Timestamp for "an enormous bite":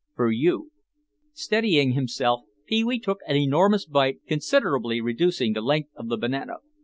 3.27-4.21